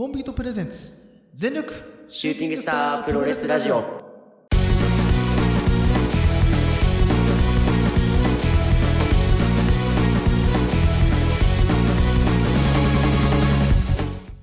[0.00, 0.94] コンビートプレゼンツ
[1.34, 1.74] 全力
[2.08, 3.84] シューティングスタープロレスラジオ。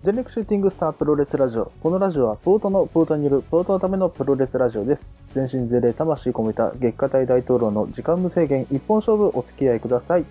[0.03, 1.71] 全力シューティングスタープロレスラジオ。
[1.81, 5.09] このラジオはポートのポートによるポートのためのプロレスラジオです。
[5.33, 10.25] 全身全霊魂込めた月下大大統領の時間無制限一本勝負お付き合いください。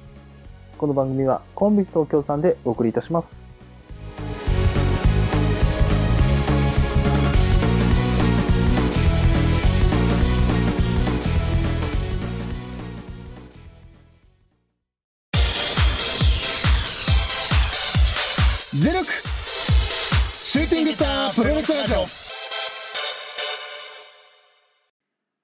[0.78, 3.44] この番組はコンビ東京さんでお送りいたします。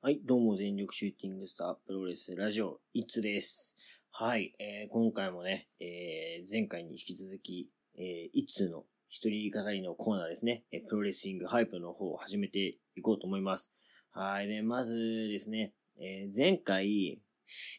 [0.04, 3.76] はい、どうも全力シューティングスタープロレスラジオ、いつです。
[4.10, 13.72] はい、えー、今回もね、えー、前回に引き続き、えー、いつの一人語りのコーナーですね、えープロレスリングハイプの方を始めていこうと思います。
[14.10, 17.20] はい、で、まずですね、えー、前回、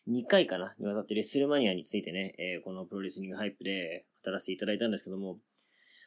[0.08, 5.40] 2回かなにわたってレッスルマニアについてね、えーこのプロレスリングハイプで語らせていただいたんですけども、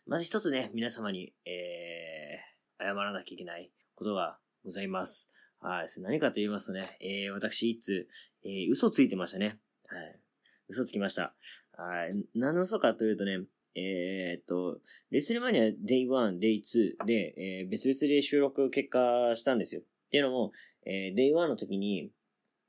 [0.06, 5.28] まず一つね、皆様に、えー、謝らなきゃいけないことがございます。
[5.61, 5.89] はい。
[5.89, 8.09] それ何かと言いますとね、えー、私、いつ、
[8.45, 9.59] えー、嘘ついてましたね。
[9.89, 10.21] はい。
[10.69, 11.35] 嘘つきました。
[11.73, 12.15] はい。
[12.35, 13.41] 何の嘘かというとね、
[13.77, 19.83] えー、っと、レスルマニア Day1、Day2 で、えー、別々で収録結果したんですよ。
[19.83, 20.53] っていうのも、
[20.87, 22.11] えー、Day1 の時に、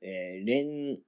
[0.02, 0.98] えー、連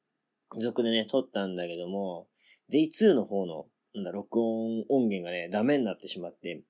[0.59, 2.29] 続でね、撮ったんだけども、
[2.73, 6.63] Day2 の方の、なんだ、録音音源がね、ダメになってしまって、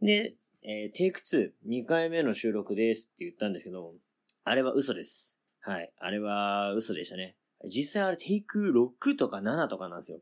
[0.00, 3.94] で、えー、テイク2、2回目の収録ですって言ったんですけど、
[4.44, 5.38] あれは嘘です。
[5.60, 5.92] はい。
[5.98, 7.36] あれは嘘でしたね。
[7.66, 10.20] 実際あれテイク6とか7とかなんですよ。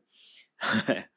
[0.57, 1.09] はい。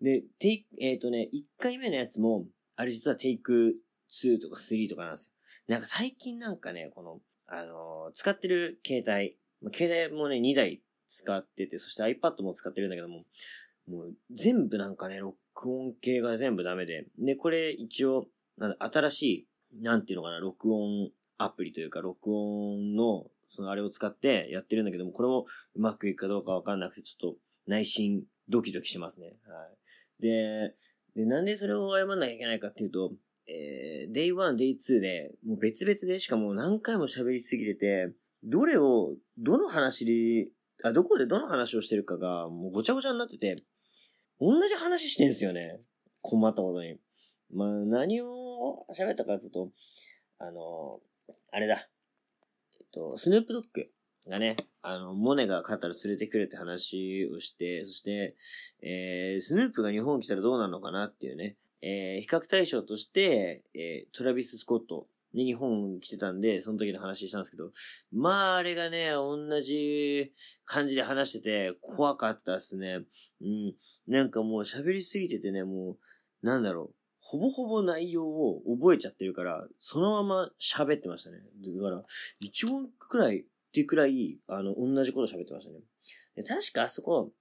[0.00, 3.74] で、テイク、えっ、とね、1回目のやつも、あれ実はテイク
[4.10, 5.32] 2とか3とかなんですよ。
[5.68, 9.36] なんか最近なんかね、この、あのー使ってる携帯、
[9.76, 13.24] 携帯もね、2台使ってて、そして iPad も使ってるんだけども、
[13.88, 17.06] もう全部なんかね、録音系が全部ダメで。
[17.18, 19.22] で、これ一応、なん、新し
[19.72, 29.36] い、なんていうのかな、録音アプリというか、録音の、そのあれを使ってやってるんだけども、これもうまくいくかどうかわかんなくて、ちょっと内心ドキドキしますね。
[29.46, 29.66] は
[30.20, 30.22] い。
[30.22, 30.74] で、
[31.16, 33.12] で、なんでそれを謝んなきゃいけないかっていうと、
[33.46, 38.12] えー、Day1、Day2 で、もう別々でしかも何回も喋りすぎてて、
[38.44, 40.48] どれを、どの話で、
[40.84, 43.56] あ、どこでどの話をしてるかが、もうごちゃごちゃになってて、
[44.40, 45.80] 同じ話してんすよね。
[46.20, 46.96] 困ったことに。
[47.50, 49.70] まあ、何を喋ったかというと、
[50.38, 51.00] あの、
[51.50, 51.88] あれだ。
[52.80, 53.86] えっと、スヌープドッグ
[54.28, 58.36] がね、あの、モネが勝ったら連れてくるって話をして、そして、
[58.82, 67.70] えー、スヌープが日本来たらどうなのかなっていうね、えー、比較対象として、えー、トラビス・スコットに日本来てたんで、その時の話したんですけど、
[68.12, 70.32] まあ、あれがね、同じ
[70.64, 73.00] 感じで話してて、怖かったっすね。
[73.40, 73.74] うん。
[74.06, 75.98] なんかもう喋りすぎててね、も
[76.42, 76.97] う、なんだろう。
[77.30, 81.36] ほぼほぼ内容を覚えちゃってるから、そのまま喋ってましたね。
[81.36, 82.02] だから、
[82.40, 85.80] 一音くらいっていうくらい、あの、同じこと喋ってましたね。
[86.36, 87.32] で確かあそこ、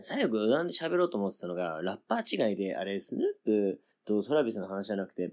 [0.00, 5.32] 最後余談で喋ろうと思ってたのが、ラッパー違いで、あれ、スヌープとトラビスの話じゃなくて、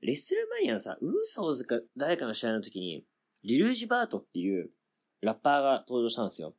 [0.00, 3.04] レッスルマニアのさ、ウーソーズか誰かの試合の時に、
[3.44, 4.70] リルージバートっていう
[5.20, 6.54] ラッパーが登場したんですよ。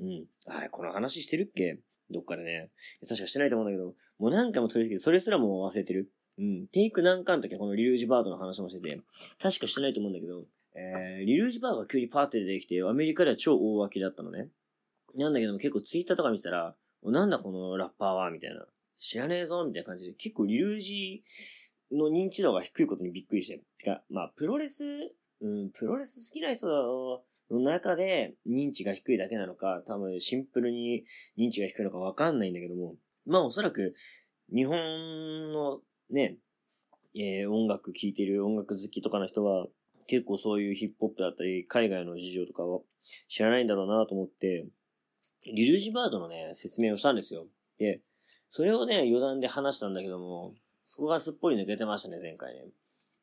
[0.00, 0.26] うん。
[0.48, 1.80] あれ、この話してるっけ？
[2.10, 2.70] どっかでね。
[3.08, 6.12] 確かしてないと思うんだけど、もう何回も取り付けて、それすらも忘れてる。
[6.38, 6.66] うん。
[6.68, 9.00] テイク何回の時はこのリルージバートの話もしてて、
[9.40, 14.48] 確かしてないと思うんだけど、えー、リルージバートが急にパーって出てきて、アメリカでは超大脇だったのね。
[15.14, 18.66] なんだけども結構ツイッターとか見てたら、なんだこのラッパーはみたいな。
[18.98, 21.22] 知らねえぞみたいな感じで、結構リルージ
[21.92, 23.62] の認知度が低いことにびっくりして。
[23.78, 24.84] てか、まあ、プロレス、
[25.40, 26.66] うん、プロレス好きな人
[27.50, 31.04] の中で認知が低いだけなのか、多分シンプルに
[31.38, 33.94] 認知が低いのかわかんないんだけども、まあおそらく
[34.54, 35.80] 日本の
[36.10, 36.38] ね、
[37.14, 39.66] えー音楽聴いてる音楽好きとかの人は
[40.06, 42.80] 結構そういうヒップホップだったり海外の事情とかは
[43.28, 44.66] 知らないんだろうなと思って、
[45.46, 47.46] リルージバードのね、説明をしたんですよ。
[47.78, 48.00] で、
[48.48, 50.54] それをね、余談で話したんだけども、
[50.84, 52.66] そこがすっぽり抜けてましたね、前回ね。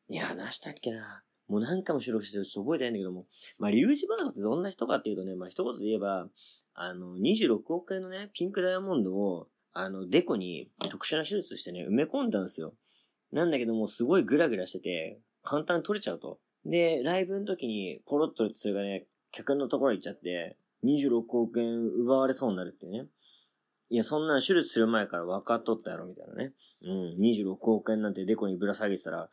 [0.10, 1.24] いや、話したっけな。
[1.48, 3.26] もう何回も収録してるちょっと覚えてないんだけども。
[3.60, 6.28] まあ、リュウジバードってどんな人かっていうとね、まあ、一言で言えば、
[6.74, 12.74] あの、26億円のね、ピンクダイヤモンドを、あの、デコに特殊な手術してね、埋め込んだんですよ。
[13.32, 16.40] なんだけども、すごいグラグラしてて、簡単に取れちゃうと。
[16.66, 23.08] で、ライブの時に、ポロッとそれがね、客のところ行っちゃって、26億円奪われそうになるってね。
[23.90, 26.54] いや、そんな手術する前から分かっとったやろ、みたいなね。
[26.86, 29.30] うん、26億円なんてデコにぶら下げてたら、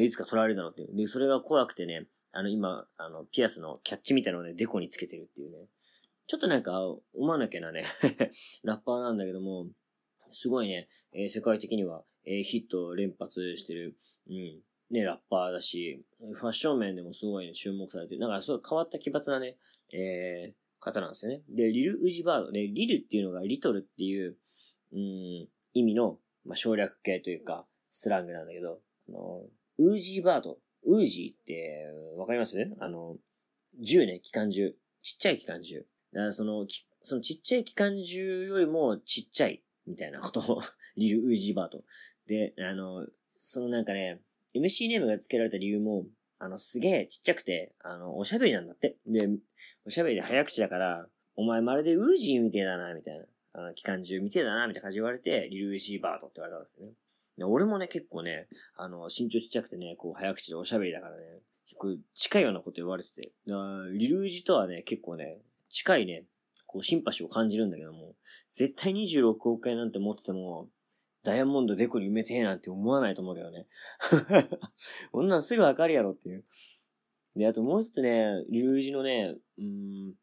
[0.00, 0.96] いつか取られるだろうっていう。
[0.96, 5.66] で、それが怖くてね、あの、今、あの、ピアスのキャッチみたいなのをね、デコにつけてるっていうね。
[6.28, 6.84] ちょっとなんか、
[7.14, 7.84] 思わなきゃなね、
[8.62, 9.66] ラッパーなんだけども、
[10.30, 13.96] すごいね、えー、世界的には、えー、ヒット連発してる、
[14.28, 18.20] うん、ね、ラッパーだし、ファッション面でもすごいね、注目されてる。
[18.20, 19.56] なんか、すごい変わった奇抜なね、
[19.90, 21.42] えー、方なんですよね。
[21.48, 22.52] で、リル・ウジバード。
[22.52, 24.36] で、リルっていうのがリトルっていう、
[24.92, 29.48] うん、意味の、まあ、省略形というか、スラングなんだけど、あの、
[29.78, 30.60] ウージーバード。
[30.82, 31.86] ウージーって、
[32.16, 32.58] わかります？
[32.80, 33.16] あの、
[33.80, 34.76] 銃ね、機関銃。
[35.02, 35.86] ちっちゃい機関銃。
[36.12, 36.66] だからその、
[37.02, 40.62] そのちっちゃい機関銃よりもちっちゃい、みたいなことを
[40.96, 41.84] リル・ウージーバード。
[42.26, 43.06] で、あの、
[43.36, 44.20] そのなんかね、
[44.54, 46.06] MC ネームが付けられた理由も、
[46.38, 48.96] あの、すげえちっちゃくて、あの、おしゃべりなんだって。
[49.06, 49.28] で、
[49.84, 53.26] おしゃべりで早口だから、お前まるでウージーみてえだな、みたいな。
[53.52, 56.92] あの、機関銃みてえだな、みたいな感じ言われて、リル・ウージーバードって言われたんですよね。
[57.38, 65.38] で俺もね、結構ね、あの、身長ちっちゃくてね、こう、早口でおしゃべりだからね、結構近いようなこと言われてて、リルウージーとはね、結構ね、
[65.70, 66.24] 近いね、
[66.66, 68.14] こう、シンパシーを感じるんだけども、
[68.50, 70.68] 絶対26億円なんて持ってても、
[71.24, 73.66] ダイヤモンドデコに埋めてえなんて思わないと思うけどね。
[75.12, 76.44] こんなんすぐわかるやろっていう。
[77.34, 80.14] で、あともう一つね、リルージのね、うん、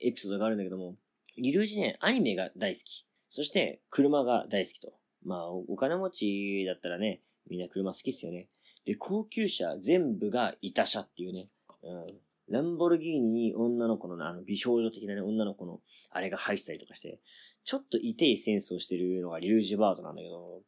[0.00, 0.96] エピソードがあるんだけども、
[1.36, 3.06] リルージね、アニメが大好き。
[3.28, 4.94] そして、車が大好きと。
[5.22, 8.48] まあ、お金持ちだったらね、みんな車好きっすよね。
[8.84, 11.48] で、高級車全部がいた車っていうね。
[11.82, 12.20] うん。
[12.48, 15.80] ランボルギーニに女の子の、あの、美少女的なね、女の子の、
[16.10, 17.20] あれが入ったりとかして、
[17.64, 20.62] ちょっと痛いセンスをしてるのがリルージバードなんだけど、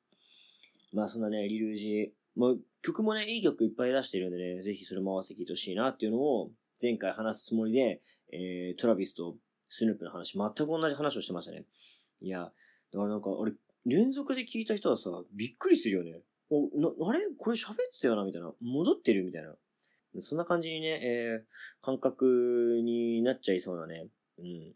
[0.93, 6.51] まあそんなね、リルージ、まあ曲もね、いい曲いっぱい出してるんでね、ぜひそれも合わせて聴いてほしいなっていうのを、
[6.81, 8.01] 前回話すつもりで、
[8.33, 9.37] えー、トラビスと
[9.69, 11.65] スヌープの話、全く同じ話をしてましたね。
[12.21, 13.53] いや、だからなんか、俺、
[13.85, 16.21] 連続で聞いた人はさ、びっくりするよね。
[16.51, 17.21] お、な、あれ？
[17.39, 18.25] これ喋ってたよな？
[18.25, 18.53] みたいな。
[18.61, 19.25] 戻ってる？
[19.25, 19.55] みたいな。
[20.21, 24.07] そんな感じにね、えー、感覚になっちゃいそうなね。
[24.39, 24.75] うん。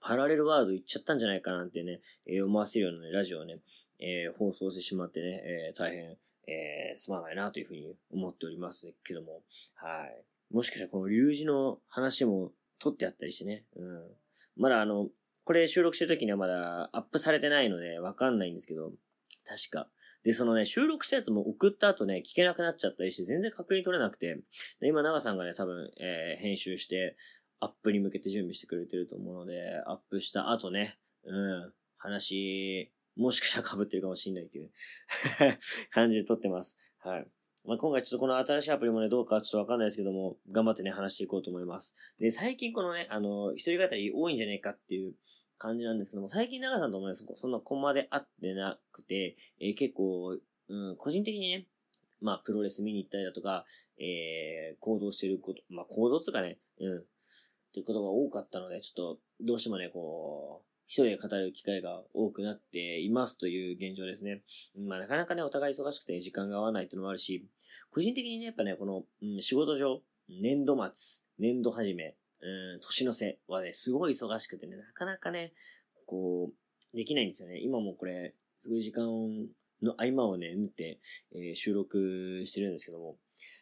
[0.00, 3.58] パラレルワールド行っちゃったんじゃないかなんてね、えー、思わせるようなね、ラジオをね、
[3.98, 6.16] えー、放送してしまってね、えー、大変、
[6.46, 9.42] えー、すまないなというふうに思っておりますけども、
[9.74, 10.24] はい。
[10.54, 14.02] もしかしたらこの龍二の話も撮ってあったりしてね、うん。
[14.56, 15.08] まだあの、
[15.44, 18.92] これ収録してる時にはまだアップされてないのでわかんないんですけど、
[19.44, 19.88] 確か。
[20.22, 24.40] で、そのね、収録したやつも送った後ね、聞けなくなっちゃったりして全然確認取れなくて、
[24.80, 27.16] で今長さんがね、多分、えー、編集して、
[27.60, 34.70] アップに向けて準備してくれてると思うので、アップした後ね、うん、話、もしかしたら被ってるかもしんないっていう
[35.90, 36.78] 感じで撮ってます。
[36.98, 37.26] はい。
[37.64, 41.94] まあ、今回ちょっとこの新しいアプリもね、どうかちょっとわかんないですけども、頑張ってね、話していこうと思います。
[42.18, 45.14] で、最近このね、あの、一人語り多いんじゃねえかっていう
[45.60, 51.66] 感じなんですけども、最近長さんともね、そそんなコマで会ってなくて、えー、結構、うん、個人的にね、
[52.20, 53.66] まあ、プロレス見に行ったりだとか、
[53.98, 57.04] えー、行動してること、まあ、行動つかね、うん、っ
[57.72, 64.42] ていうことが多かったので、ちょっと、どうしてもね、こう、一人で語る機会が多くなっていますという現状ですね。
[64.76, 67.46] まあなかなかね、お互い忙しくて時間が合わないっていうのもあるし、
[67.92, 75.52] 個人的にね、やっぱね、この、うん、仕事上、年度末、年度始め、うん、年の瀬はね、すごい忙しくてね、なかなかね、
[76.06, 77.60] こう、できないんですよね。
[77.60, 79.04] 今もこれ、すごい時間
[79.82, 81.00] の合間をね、縫って、
[81.32, 83.16] えー、収録してるんですけども。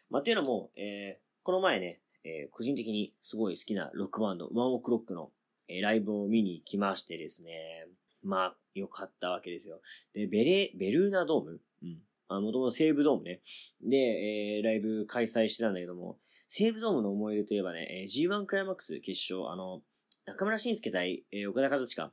[0.09, 5.31] まあ、っていうのも、えー、この前ね、えー、個人的にすごい好きなロックバンド、ワンオクロックの
[5.69, 7.85] えライブを見に行きましてですね。
[8.23, 9.81] まあ、よかったわけですよ。
[10.13, 11.61] で、ベレ、ベルーナドーム？
[11.83, 11.99] うん。
[12.27, 13.41] あ、もともと西武ドームね。
[13.81, 16.17] で、えー、ライブ開催してたんだけども、
[16.49, 19.81] 西武ドームの思い出といえばね、えー、G1 クライマックス決勝、あの、
[20.25, 22.11] 中村晋介対、えー、岡田和親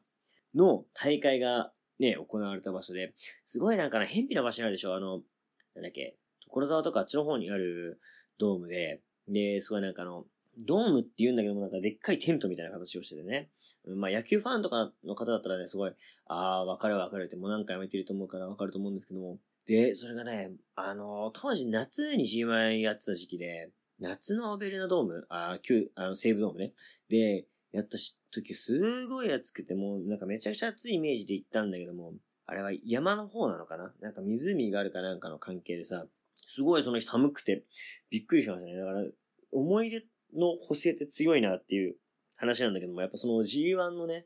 [0.55, 3.15] の大会がね、行われた場所で、
[3.47, 5.23] すごいなんかね、偏僻な場所にあるでしょうあの、
[5.75, 6.17] なんだっけ、
[6.51, 7.99] 所沢とかあっちの方にある
[8.39, 10.27] ドームで、で、すごいなんかあの、
[10.59, 13.49] ドームって言うんだけども、なんかでっかいテントみたいな形をしててね。
[13.87, 15.93] まあ野球ファンとかの方だったらね、すごい、
[16.27, 19.39] ああ、わかるわかるってもう何回も言ってると思うからわかると思うんですけども。
[19.67, 26.73] で、それがね、あのー、当時夏に G1 やってた時期で、夏のベルナドーム、あ旧、あの、西武ドームね。
[27.09, 27.99] で、やった、
[28.31, 32.13] 時すごい暑くて、もうなんかめちゃくちゃ暑いイメージで行ったんだけども、
[32.45, 33.95] あれは山の方なのかな？
[34.01, 36.07] なんか湖があるかなんかの関係でさ、
[36.47, 37.65] すごいその日寒くて
[38.11, 38.77] びっくりしましたね。
[38.77, 39.05] だから、
[39.53, 41.97] 思い出の補正って強いなっていう
[42.37, 44.25] 話なんだけども、やっぱその G1 のね、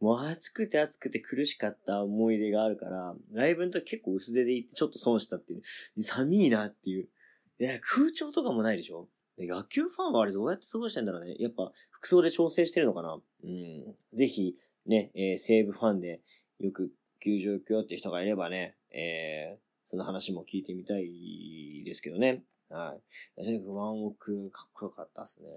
[0.00, 5.62] もう暑くて暑くて苦しかった思い出があるから、ライブの時結構薄手で行ってちょっと損したっていう。
[6.02, 7.08] 寒いなっていう。
[7.60, 9.08] で、空調とかもないでしょ？
[9.36, 11.36] で野球ファンはあれどうやって過ごしてんだろうね。
[11.38, 13.20] やっぱ服装で調整してるのかな？
[13.44, 13.94] うん。
[14.14, 16.20] ぜひ、ね、えー西武ファンで
[16.58, 16.90] よく
[17.22, 22.44] 球場行くよって人がいればね、えーその話も聞いてみたいですけどね。
[22.70, 22.96] は
[23.36, 23.44] い。
[23.44, 25.48] とにかくワンオクかっこよかったですね。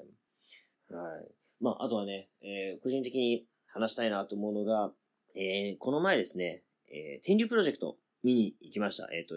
[0.90, 1.28] はい。
[1.62, 4.92] まあ、あとはね、えー個人的に話したいなと思うのが、
[5.36, 9.08] えーこの前ですね、えー天竜プロジェクト見に行きました。
[9.14, 9.36] えっ、と、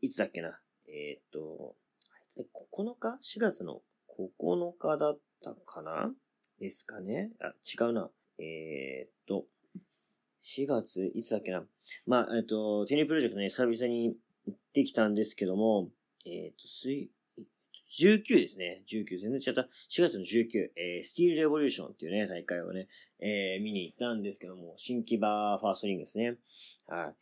[0.00, 0.58] いつだっけな？
[0.88, 1.76] えっ、と、
[2.10, 3.82] あいつ9日 ?4 月の
[4.18, 6.12] 9日だったかな？
[6.58, 7.30] ですかね？
[7.40, 8.10] あ、違うな。
[8.38, 9.46] えっ、と、
[10.44, 11.64] 4月、いつだっけな？
[12.06, 14.16] まあ、えっ、と、テニプロジェクトね、久々に
[14.46, 15.90] 行ってきたんですけども、
[16.24, 17.10] えっ、と、水、
[17.90, 18.82] 19ですね。
[18.90, 19.62] 19、全然違った。
[19.90, 22.88] 4月の19、えー、スティールレボリューションっていうね、大会をね、
[23.20, 26.36] えー、見に行ったんですけども、新木場ファーストリングですね。
[26.86, 27.14] は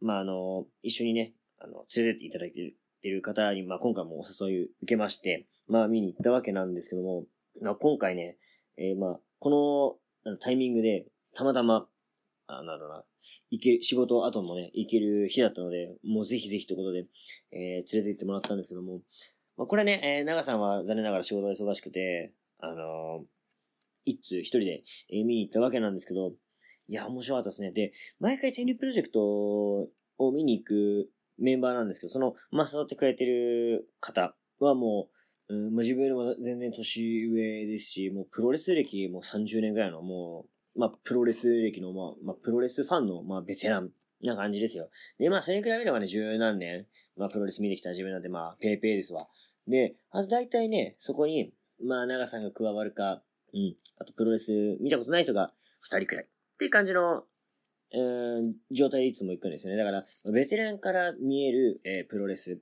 [0.00, 0.04] い。
[0.04, 7.24] まあ、あの、一緒にね、あの、連れてっていただいてるてる方に、まあ、今回もお誘い受けまして、まあ、見に行ったわけなんですけども、
[7.60, 8.38] まあ、今回ね、
[8.78, 11.86] えーまあ、このタイミングで、たまたま、
[12.46, 13.04] あなんだろな、
[13.50, 17.06] 行け、仕事後もね、行ける日だったので、もうぜひぜひということで、
[17.52, 19.00] えー連れて行ってもらったんですけども、
[19.58, 23.24] まあ、これね、えー長さんは残念ながら仕事忙しくて、あのー
[24.06, 26.32] 一通一人で、えー見に行ったわけなんですけど、
[26.88, 27.70] いや、面白かったですね。
[27.70, 35.08] で、毎回天竜プロジェクトを見に行くメンバーなんですけど、その、まあ、誘ってくれてる方はも
[35.48, 43.90] う、うん、まあ、自分よりも全然年上ですし、もうプロレス歴もう30年ぐらいの、もう、まあ、プロレス歴の、まあ、まあ、プロレスファンの、まあ、ベテラン
[44.22, 44.88] な感じですよ。
[45.18, 46.86] で、まあ、それに比べればね、十何年、
[47.16, 49.28] まあ、プロレス見てきた自分なんで、まあ、ペーペーですわ。
[49.68, 53.22] で、あと大体ね、そこに、まあ、長さんが加わるか、
[53.52, 55.50] うん、あとプロレス見たことない人が
[55.80, 56.24] 二人くらい。
[56.24, 57.24] っていう感じの、
[57.96, 59.78] うん、状態でいつも行くんですよね。
[59.78, 62.60] だから、ベテランから見える、えープロレス。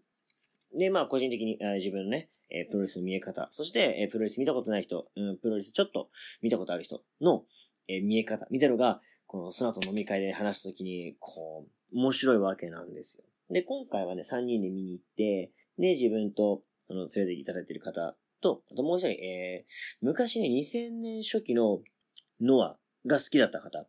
[0.77, 3.49] で、まあ、個人的に、あ自分のね、えプロレスの見え方。
[3.51, 6.11] そして、えプロレス見たことない人、うん、プロレスちょっと
[6.43, 7.45] 見たことある人の、
[7.89, 8.47] え見え方。
[8.51, 13.25] みたいのが、この、その後飲み会で話したときに、こう、面白いわけなんですよ。
[13.51, 19.73] で、今回はね、3人で見に行って、で、自分と、あの、連れていただいてる方と、あともう一人、えー、
[20.03, 21.81] 昔ね、2000年初期の
[22.41, 23.87] ノアが好きだった方。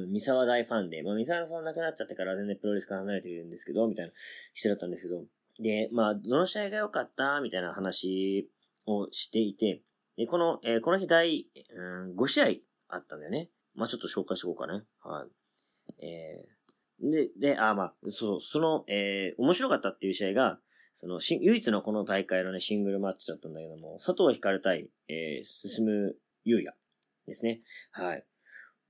[0.00, 4.12] 三沢大ファンで、まあ、三沢さん亡くなっちゃってから全然プロレスから離れてるんですけど、みたいな
[4.52, 5.24] 人だったんですけど、
[5.60, 7.40] で、まあ、どの試合が良かった？
[7.40, 8.50] みたいな話
[8.86, 9.82] をしていて、
[10.16, 11.46] で、この、えーこの日第、
[11.76, 12.46] うん、5試合
[12.88, 13.50] あったんだよね。
[13.74, 14.82] まあ、ちょっと紹介しておこうかね。
[15.02, 15.26] は
[15.98, 16.04] い。
[16.06, 20.58] えー、で、で、あ、まあ、そう、その、えー、面白かったっていう試合が、
[20.92, 26.76] その、し唯一のこの大会のね、シングルマッチだったんだけども、佐藤光対、えー、進む優也
[27.26, 27.62] ですね。
[27.90, 28.24] はい。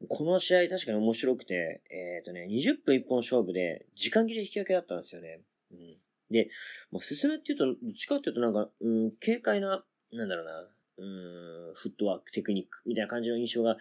[0.09, 5.41] この試合確かに面白くて、えっ、とね、20分一本勝負で、時間切れ引き分けだったんですよね。
[5.73, 5.97] うん。
[6.31, 6.51] で、
[6.91, 13.77] まあ、進むっていうと、どっちかっていうとなんか、うん、軽快な、なんだろうな、うん、フットワーク、テクニックみたいな感じの印象が、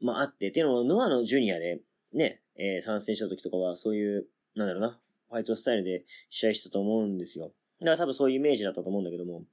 [0.00, 1.80] まああって、っていうのも、ノアのジュニアで、
[2.12, 4.26] ね、えー参戦した時とかは、そういう、
[4.56, 4.98] なんだろうな、
[5.30, 7.52] ファイトスタイルで試合したと思うんですよ。
[7.80, 9.44] だから多分そういうイメージだったと思うんだけども、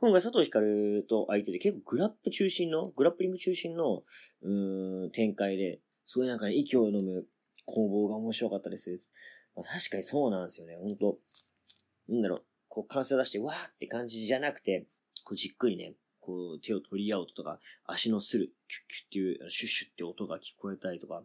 [0.00, 4.02] 今回佐藤光と相手で結構グラップ中心の、グラップリング中心の、
[4.40, 7.26] うん、展開で、そういなんかね、息を飲む
[7.66, 9.10] 攻防が面白かったです。
[9.54, 11.18] まあ、確かにそうなんですよね、本当
[12.08, 14.86] なんだろう、こう、歓声を出して、わーって感じじゃなくて、
[15.22, 21.22] こう、じっくりね、こう、手を取り合う音とか、足のする、キュッキュッっていう、シュッシュッって音が聞こえたりとか、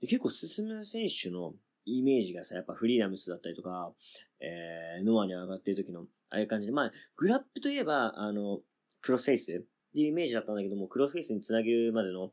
[0.00, 1.52] で結構進む選手の
[1.84, 3.92] イメージがさ、やっぱフリーダムスだったりとか、
[4.40, 8.60] えー、ノアに上がってる時の、ああいう感じで、まあ、グラップといえば、あの、
[9.00, 9.54] クロスフェイスっ
[9.92, 12.32] ていうイメージだったんだけども、クロスフェイスにつなげるまでの、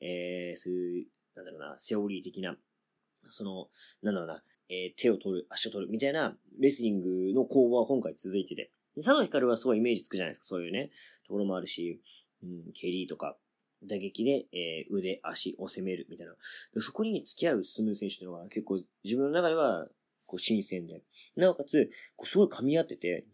[0.00, 2.56] えー、そういう、なんだろうな、セオリー的な、
[3.28, 3.68] その、
[4.02, 8.70] なんだろうな、えー手を取る、足を取る、みたいな、レスリングの攻防は今回続いてて。
[8.96, 10.90] 佐藤光はすごいイメージつくじゃないですか、そういうね、
[11.26, 12.02] ところもあるし、
[12.42, 13.36] うん、蹴りとか、
[13.84, 16.34] 打撃で、えー腕、足を攻める、みたいな。
[16.80, 19.86] そこに付き合うスムー選手というのが結構自分の中では、
[20.26, 21.02] こう、新鮮で。
[21.36, 23.24] なおかつ、こうすごい噛み合ってて、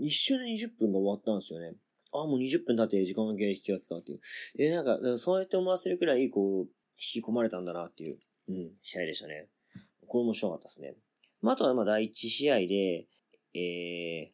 [0.00, 1.74] 一瞬で20分が終わったんですよね。
[2.12, 4.20] ああ、もう20分経って時間が引き分けかっていう。
[4.56, 6.64] で、なんか、そうやって思わせるくらい、こう、
[6.98, 9.48] 引き込まれたんだなっていう、うん、試合でしたね。
[10.06, 10.94] これ面白かったですね。
[11.40, 13.06] まあ、あとは、まあ、第一試合で、
[13.54, 14.32] えー、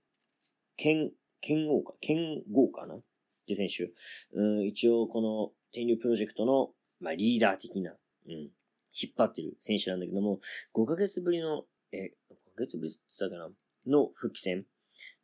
[0.77, 2.97] ケン、ケンゴーか、ケンゴーかな？
[2.97, 3.03] っ
[3.47, 3.93] て選手。
[4.33, 7.93] うん、一応、この、天竜プロジェクトの、まあ、リーダー的な、
[8.27, 10.41] うん、引っ張ってる選手なんだけども、
[10.75, 13.51] 5ヶ月ぶりの、え、5ヶ月ぶりって言ったかな？
[13.87, 14.67] の復帰戦。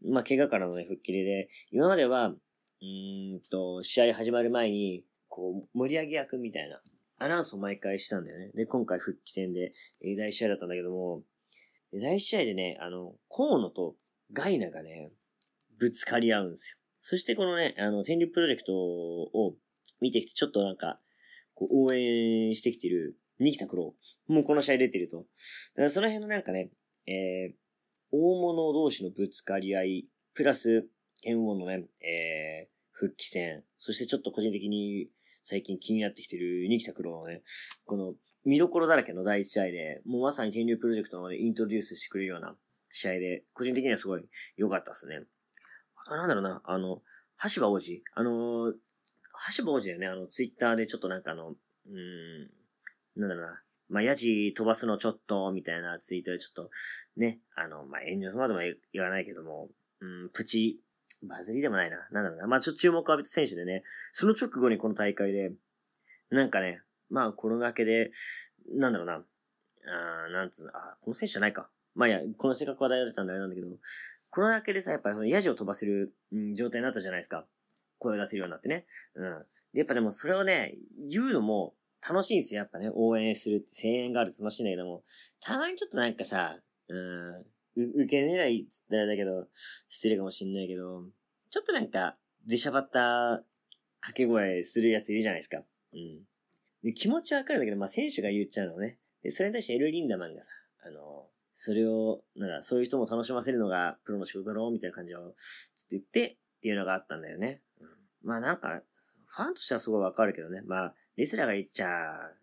[0.04, 2.34] まあ、怪我からのね、復帰で、今までは、
[2.82, 6.80] うんと、試合始まる前に、こう、盛り上げ役みたいな、
[7.18, 8.50] アナウンスを毎回したんだよね。
[8.54, 11.22] で、今回復帰戦で、え第1試合だったんだけども、
[11.92, 13.96] 第1試合でね、あの、河野と
[14.32, 15.12] ガイナがね、
[15.78, 16.78] ぶつかり合うんですよ。
[17.00, 19.54] そしてこのね、あの、天竜プロジェクトを
[20.00, 21.00] 見てきて、ちょっとなんか、
[21.54, 23.94] こう応援してきてる、ニキタクロ。
[24.26, 25.18] もうこの試合出てると。
[25.18, 26.70] だからその辺のなんかね、
[27.06, 27.54] えー、
[28.16, 30.86] 大物同士のぶつかり合い、プラス、
[31.22, 35.08] 剣王のね、えー、復帰戦、そしてちょっと個人的に
[35.42, 37.42] 最近気になってきてるニキタクロのね、
[37.84, 42.54] この見どころだらけの第一試合で、もうまさに天竜プロジェクトのね、イントロデュースしてくれるような
[42.92, 44.24] 試合で、個人的にはすごい
[44.56, 45.22] 良かったですね。
[45.96, 47.02] あとなんだろうな、あの、
[47.52, 48.04] 橋場王子。
[48.14, 48.72] あのー、
[49.56, 51.52] 橋場王子だよね、あの、ツイッターでちょっとなんかあの、う
[51.90, 52.50] ん、
[53.16, 53.62] なんだろうな、
[53.94, 56.70] まあ、ヤジ飛ばすのちょっと、みたいなツイートでちょっと、
[57.16, 58.60] ね、あの、まあ、炎上そまでも
[58.92, 59.68] 言わないけども、
[60.00, 60.80] うん、プチ、
[61.22, 61.98] バズりでもないな。
[62.10, 62.46] なんだろうな。
[62.48, 65.52] まあ、ちょっと注目を浴びた選手でね、その直後にこの大会で、
[66.30, 68.10] なんかね、まあ、コロナ明けで、
[68.74, 69.22] なんだろうな。
[69.86, 71.68] あなんつうの、あ、この選手じゃないか。
[71.94, 73.68] まあいや、この性格話題が出たんであれなんだけど、
[74.30, 77.46] コロナ明けでさ、やっぱりヤジを飛ばせる、うん、状態になったじゃないですか。
[77.98, 78.86] 声を出せるようになってね。
[79.14, 79.46] うん。
[79.72, 80.74] で、やっぱでもそれをね、
[81.08, 81.74] 言うのも
[82.06, 82.60] 楽しいんですよ。
[82.60, 85.02] やっぱね、応援するって、声援があると楽しいんだけども、
[85.40, 86.58] たまにちょっとなんかさ、
[86.88, 87.44] うん、
[87.76, 89.46] 受け狙いって言ったらだけど、
[89.88, 91.04] 失礼かもしんないけど、
[91.50, 93.42] ちょっとなんか、出しゃばった
[94.00, 95.58] 掛け声するやついるじゃないですか。
[95.94, 96.20] うん。
[96.82, 98.98] で気持ちわかるんだけど、まあ、選手が言っちゃうのね。
[99.22, 100.50] で、それに対してエル・リンダマンがさ、
[100.84, 105.34] あの、それを、なんか、そういう人も楽しませるのがプロの仕事だろうみたいな感じを、ちょっと
[105.92, 107.62] 言って、っていうのがあったんだよね。
[107.80, 107.88] うん、
[108.22, 108.82] まあなんか、
[109.26, 110.60] ファンとしてはすごいわかるけどね。
[110.66, 111.88] まあ、レスラーが言っちゃ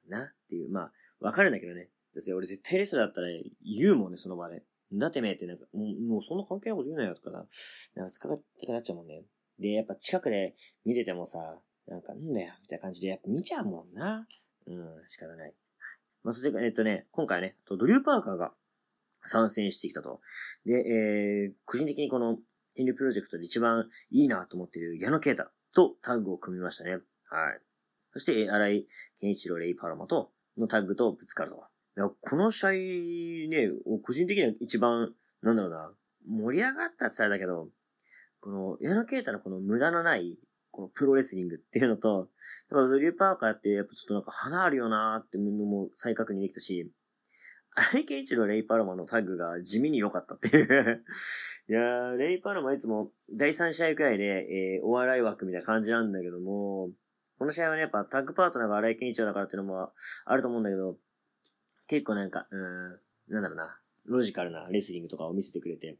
[0.08, 1.90] うなっていう、まあ、わかるんだけどね。
[2.16, 3.28] だって俺絶対レスラーだったら
[3.63, 4.63] 言うもんね、その場で。
[4.94, 7.46] だってめえってなんか、もうそんな関係ないこと言うなよとかさ、
[7.96, 9.24] なんか使ってくなっちゃうもんね。
[9.60, 14.28] で、やっぱ近くで見ててもさ、なんかな、んだよ、みたいな感じでやっぱ見ちゃうもんな。
[14.68, 15.54] うん、仕方ない。
[16.24, 18.54] まあ、それで、えっとね、今回ね、ドリューパーカーが
[19.25, 20.20] 参戦してきたと。
[20.66, 22.38] で、えー、個人的にこの、
[22.75, 26.92] 天竜プロジェクトで一番いいなと思っている矢野啓太とタッグを組みましたね。
[26.92, 27.01] はい。
[28.13, 28.88] そして、荒井
[29.20, 31.63] 健一郎、レイ・パラマと、のタッグとぶつかると。
[31.98, 32.72] いやこの試合
[33.50, 33.70] ね、
[34.03, 35.91] 個人的には一番、なんだろうな、
[36.27, 37.70] 盛り上がったって言ったらだけど、
[38.39, 40.38] この、矢野啓太のこの無駄のない、
[40.72, 42.30] このプロレスリングっていうのと、
[42.69, 46.89] やっぱドリューパーカーってやっぱちょっとなんか花あるよなーっていうのも再確認できたし、
[47.74, 51.04] アイケンイチのレイパルマのタッグが地味に良かったっていう
[51.69, 56.89] いやー、レイパルマいつも第3試合くらいで、えー、お笑い枠みたいな感じなんだけども、
[57.41, 59.89] この試合はね、やっぱタッグパートナーが荒井健一郎だからっていうのも
[60.25, 60.97] あると思うんだけど、
[61.88, 65.97] 結構なんか、うん、なんだろうな、ロジカルなレスリングとかを見せてくれて、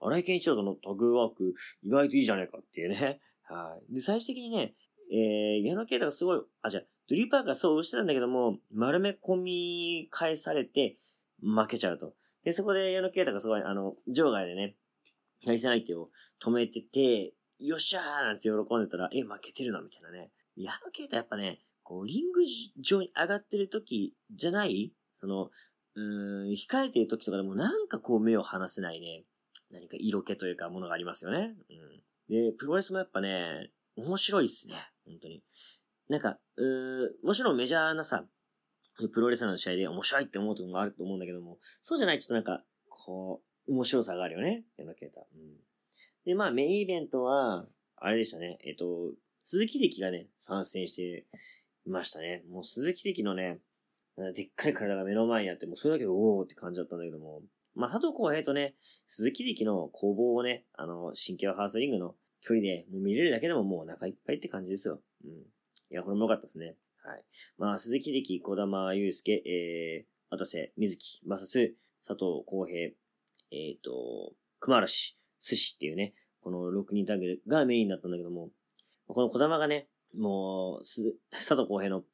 [0.00, 1.52] 荒井健一郎とのタッグワーク
[1.82, 3.20] 意外といいじゃないかっていうね。
[3.42, 3.94] はい。
[3.94, 4.76] で、最終的にね、
[5.10, 10.96] えー、矢野啓太がすごい、あ、じゃドリーパーがそうしてたんだけども、丸め込み返されて、
[11.42, 12.14] 負けちゃうと。
[12.44, 14.76] で、そこで矢野啓太がすごい、あの、場外でね、
[15.44, 20.30] 対戦相手を止めてて、よっしゃーなんて喜んでたら、え、負けてるのみたいなね。
[20.56, 22.42] 矢野啓太やっぱね、こう、リング
[22.80, 24.92] 上に上がってる時じゃない？
[25.14, 25.50] その、
[25.94, 29.24] うーん、控えてる時とかでもなんかこう目を離せないね、
[29.70, 31.54] 何か色気というかものがありますよね。
[32.28, 32.52] うん。
[32.52, 34.74] で、プロレスもやっぱね、面白いっすね。
[35.04, 35.42] 本当に。
[36.08, 38.24] なんか、うーもちろんメジャーなさ、
[39.12, 44.64] プロレスの試合で面白いって思うところもあると思うんだけども、そうじゃないちょっとなんか、こう、面白さがあるよね。
[44.76, 45.20] 矢野啓太。
[45.34, 45.56] うん。
[46.24, 48.58] で、まあメインイベントは、あれでしたね。
[48.64, 49.12] えっと、
[49.44, 51.26] 鈴木力がね、参戦して
[51.86, 52.42] いましたね。
[52.50, 53.60] もう鈴木力のね、
[54.34, 57.42] でっかい体が目の前にあって、もうそれだけでおーって感じだったんだけども、
[57.74, 58.74] まあ佐藤浩平とね、
[59.06, 65.00] 鈴木力の攻防をね、あの、新キャラハースリングの距離でもう見れるだけでももうお腹いっぱいって感じですよ。
[65.24, 65.30] うん。
[65.30, 65.34] い
[65.90, 66.76] や、これも良かったですね。
[67.02, 67.22] はい。
[67.58, 71.74] まあ、鈴木力、小玉祐介、えー、渡瀬、水木、摩擦、
[72.06, 78.50] 佐藤浩平、えっ、ー、と、熊嵐、寿司っていうね、この6人タッグがメインだったんだけども、
[79.14, 82.04] この小玉がね、もう、す、佐藤浩平の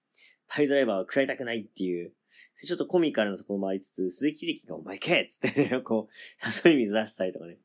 [0.49, 2.13] パイドライバーを食らいたくないっていう、
[2.63, 6.09] ちょっとコミカルなところもありつつ、鈴木力がお前けっつってね、 こ
[6.47, 7.59] う、そうい水出したりとかね。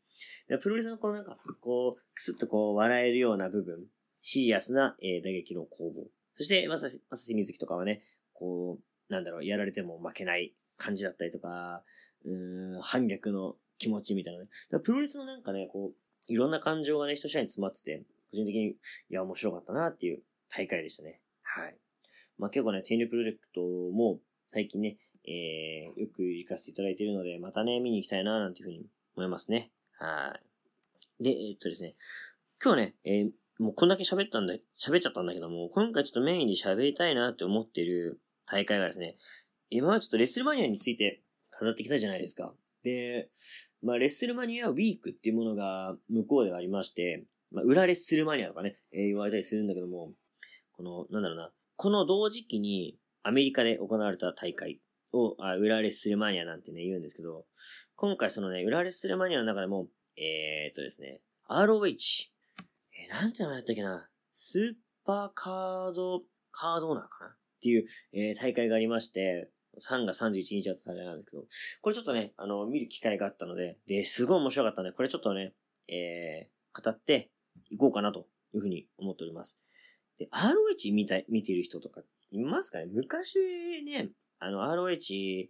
[0.61, 3.87] プロレスのこのなんか、こう、くすっとこう、笑えるような部分、
[4.21, 6.07] シリアスな、えー、打撃の攻防。
[6.35, 11.83] そして、まさし、まさし水木とかはね、こう、なんだろう、やられても負けない感じだったりとか、
[12.23, 14.49] うん、反逆の気持ちみたいなね。
[14.83, 18.75] プロレスのなんかね、こう、いろんな感情がね、一試合に詰まってて、個人的に、い
[19.09, 21.21] や、面白かったなっていう大会でしたね。
[21.43, 21.75] はい。
[22.37, 28.85] まあ、結構ね、天竜プロジェクトも最近ね、えー、よく行かせていただいているので、またね、見に行きたいな、なんていうふうに
[29.15, 29.71] 思いますね。
[29.97, 30.37] は
[31.19, 31.23] い。
[31.23, 31.95] で、えー、っとですね、
[32.63, 39.17] 今日ね、えー、もうこんだけ喋ったんだ、喋っちゃったんだけども、今回ちょっとメインで喋りたいなって思ってる大会がですね、
[39.69, 41.21] 今はちょっとレッスルマニアについて
[41.59, 42.53] 語ってきたじゃないですか。
[42.83, 43.29] で、
[43.81, 47.23] まあ、レッスルマニアウィークっていうものが向こうではありまして、
[47.55, 50.11] まあ、裏レッスルマニアとかね、えー、言われたりするんだけども、
[50.73, 54.81] この、なんだろうな、この同時期にアメリカで行われた大会
[55.13, 57.45] を、あウラレススレマニアなんてね、言うんですけど、
[57.95, 59.87] 今回そのね、ウラレススレマニアの中でも、
[60.17, 61.95] えー、っとですね、ROH、
[62.93, 64.73] えー、なんて名前だったっけな、スー
[65.05, 71.43] パーカード、カードオーナーかなっていう、えー、大会がありまして、3月31日だった大会なんですけど、
[71.81, 75.53] これちょっとね、あの、見る機会があったので、で、すごい面白かったんで、これちょっとね、
[75.87, 77.31] えー、語って
[77.69, 79.59] いこうかなというふうに思っております。
[80.17, 82.85] で、ROH 見た、見てる人とかいますかね？
[82.91, 83.35] 昔
[83.83, 85.49] ね、あの、ROH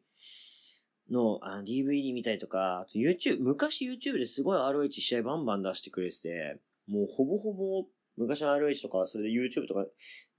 [1.11, 7.85] のあの DVD 見たりとか、あと YouTube、昔 YouTube ですごい ROH 試合バンバン出してくれてて、もうほぼほぼ
[8.17, 9.85] 昔の ROH とか、それで YouTube とか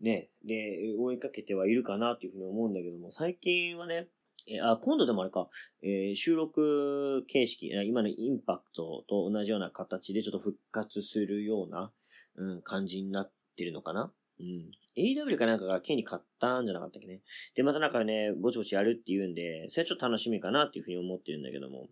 [0.00, 4.08] ね、で、追いかけてはいるかなっていうふうに思うんだけども、最近はね、
[4.48, 5.48] えあ、今度でもあれか、
[5.82, 11.92] えー、収録形式、今のインパクトと同じような形でちょっと復活するような、
[12.36, 14.70] うん、感じになってるのかなうん。
[14.96, 17.22] AW かなんかが権利買ったんじゃなかったっけね。
[17.54, 21.88] で、またなんかね、ぼちぼちやるって言うんで、それはちょっと楽しみかなっていうふうに思ってるんだけども。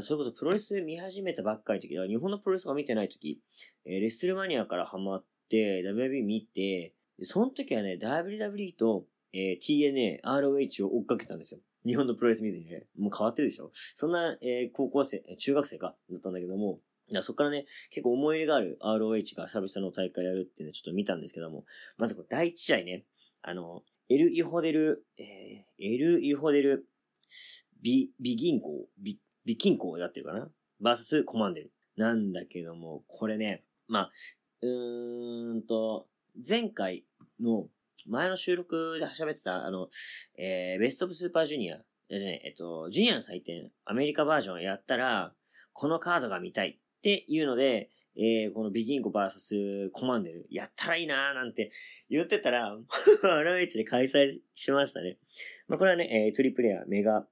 [0.00, 3.40] それこそプロレス見始めたばっかりの時、日本のプロレスが見てない時、
[3.84, 11.60] えー、レッスルマニアからハマって、WB 見て、その時はね、WWE と、えー、TNA、ROH を追っかけたんですよ。
[11.84, 12.86] 日本のプロレス見ずにね。
[12.96, 13.72] もう変わってるでしょ？
[13.96, 16.78] そんな、えー、高校生、中学生か、だったんだけども、
[17.20, 21.64] そこからね、結構思い入れがある ROH が久々の大会やるっていうのをちょっと見たんですけども、
[21.98, 23.04] まずこれ第一試合ね、
[23.42, 26.86] あの、エル・イホデル、えー、エル・イホデル、
[27.82, 30.48] ビ、ビ銀行、ビ、ビ銀行だってるかな？
[30.80, 31.72] バーサスコマンデル。
[31.96, 34.10] なんだけども、これね、まあ、
[34.62, 36.06] うーんと、
[36.48, 37.04] 前回
[37.40, 37.68] の
[38.06, 39.88] 前の収録で喋ってた、あの、
[40.38, 41.78] えー、ベストオブスーパージュニア、
[42.10, 45.32] じゃね、えっと、ジュニアの祭典、アメリカバージョンやったら、
[45.72, 51.70] このカードが見たいっていうので、えー、このビギンコ VS コマンデル、やったらいいなーなんて
[52.08, 52.76] 言ってたら、
[53.24, 55.18] ROH で開催しましたね。
[55.66, 57.26] まあ、これはね、えー、トリプレア、メガ、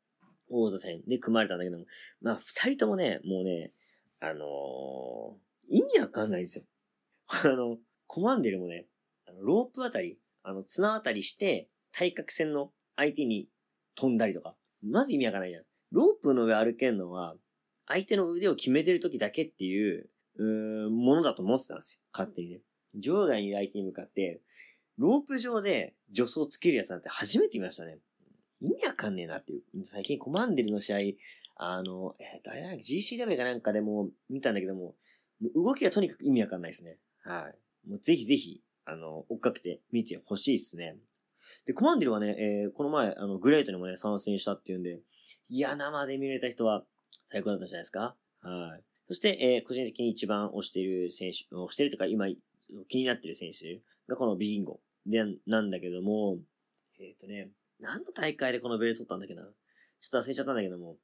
[0.50, 1.84] 王座戦で組まれたんだけども、
[2.20, 3.72] まあ、二人ともね、もうね、
[4.20, 6.64] あのー、意味わかんないんですよ。
[7.44, 8.86] あの、コマンデルもね、
[9.26, 13.48] あのロープあたり、あの、綱あたりして、対角線の相手に
[13.94, 14.56] 飛んだりとか。
[14.82, 15.64] まず意味わかんないじゃん。
[15.92, 17.36] ロープの上歩けんのは、
[17.86, 22.00] 相手の腕を決めてる時だけっていう、うーん、ものだと思ってたんですよ。
[22.12, 22.60] 勝手にね。
[22.94, 24.40] 場外にいる相手に向かって、
[24.98, 27.98] ロープ上で助走つけるやつなんて初めて見ましたね。
[28.60, 29.62] 意味わかんねえなっていう。
[29.84, 30.98] 最近コマンデルの試合、
[31.56, 34.94] あの、えー、誰だっけ ?GCW かなんかでも見たんだけども、
[35.54, 36.98] 動きがとにかく意味わかんないですね。
[37.24, 37.50] は
[37.86, 37.88] い。
[37.88, 40.96] もうぜひぜひ、あの、追っかけて見てほしいですね。
[41.66, 45.00] で、コマンディルはね、えー、この前、あの、グレートにもね、参戦したっていうんで、
[45.48, 46.84] いや、生で見れた人は
[47.26, 48.82] 最高だったじゃないですかはい。
[49.08, 52.26] そして、えー、個人的に一番推してる選手、推してるというか、今、
[52.88, 56.38] 気になってる選手がこのビギンゴで、なんだけども、
[56.98, 60.96] えっ、ー、とね、何の大会でこのベル取ったんだっけなちょっと忘れちゃったんだけども、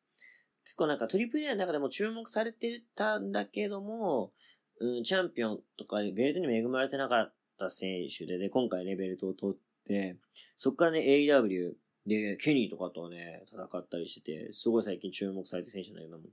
[0.64, 4.32] 結構なんかトリプル A の中でも注目されてたんだけども、
[4.80, 10.16] うん、チャンピオンとかベルトに恵まれてなかったた選手で、ね、今回ね、ベルトを取って、
[10.56, 11.72] そっからね、AEW
[12.06, 16.24] で、ケニーとかとね、戦ったりしてて、すごい最近注目されてる選手なんだけども、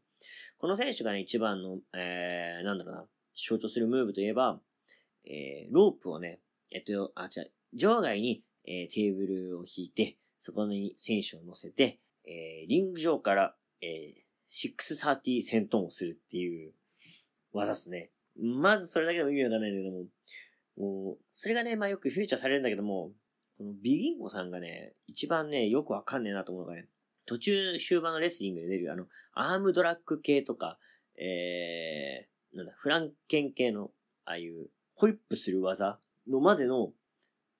[0.57, 4.59] この選手がね、一番の、えー、なんだろうな、象徴するムーブといえば、
[5.25, 6.39] えー、ロープをね、
[6.71, 16.73] えっと、あ、違う、場外に、えー、テーブルを引いて、そこに選手を乗せて、えー、リング上から、えー、630戦闘をするっていう
[17.51, 18.11] 技っすね。
[18.37, 20.05] まずそれだけでも意味わかんないんだけども、
[20.77, 23.11] もう、それがね、まあよくフィーチャーされるんだけども、
[23.57, 26.87] このビギンゴさんがね、一番ね、よくわかんねえなと思うのがね、
[27.25, 30.77] 途中終盤のレスリングで出るあの、アームドラッグ系とか、
[31.17, 33.91] えー、なんだ、フランケン系の、
[34.25, 36.91] ああいう、ホイップする技のまでの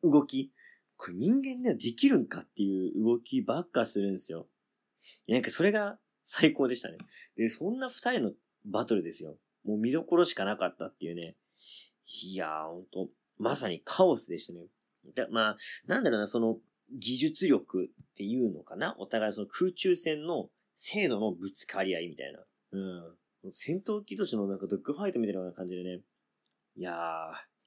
[0.04, 0.52] 動き、
[0.98, 4.48] これ人間ではできるんかっていう動きばっかするんですよ。
[5.28, 6.98] なんかそれが最高でしたね。
[7.36, 8.32] で、そんな二人の
[8.66, 9.38] バトルですよ。
[9.66, 11.36] もう見どころしかなかったっていうね。
[12.24, 14.68] いやー、ほんと、まさにカオスでしたね。
[15.14, 16.58] でまあ、なんだろうな、その、
[17.00, 18.96] 技術力っていうのかな？
[19.00, 22.40] お互いその空中戦の精度のぶつかり合いみたいな。
[22.74, 22.80] う
[23.48, 23.52] ん。
[23.52, 26.02] 戦闘機同士のなんかドッグファイトみたいな感じでね。
[26.76, 26.96] いやー、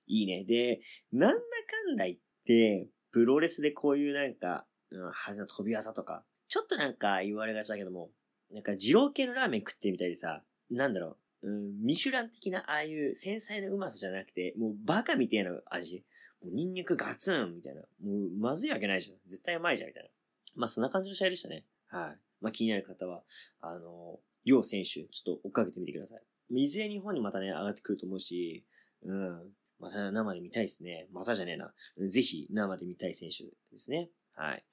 [0.07, 0.45] いいね。
[0.45, 8.11] で、なんだかんだ言って、プロレスでこういうなんか、うん、はずの飛び技とか、ちょっとなんか言われがちだけども、
[8.53, 16.05] なんか二郎系のラーメン食ってみたりさ、なんだろうう、ん、ミシュラン的なああいう繊細なうまさじゃなくて、もうバカみたいな味。
[16.43, 17.83] もうニンニクガツンみたいな。
[17.83, 17.87] も
[18.27, 19.19] うまずいわけないじゃん。
[19.27, 20.11] 絶対うまいじゃんみたいな。
[20.57, 21.65] まあそんな感じの試合でしたね。
[21.89, 22.19] はい。
[22.41, 23.23] まあ気になる方は、
[23.61, 26.23] あの、両選手、ちょっと追っかけてみてください。
[26.51, 28.65] いずれ日本にまたね、上がってくると思うし、
[29.03, 29.53] うん。
[29.79, 31.07] また生で見たいですね。
[31.13, 31.73] またじゃねえな。
[32.09, 34.11] ぜひ生で見たい選手ですね。
[34.35, 34.65] はい。